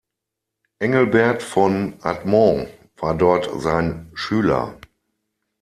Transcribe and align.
Engelbert 0.79 1.43
von 1.43 1.93
Admont 2.01 2.67
war 2.97 3.13
dort 3.15 3.47
sein 3.61 4.09
Schüler. 4.15 4.79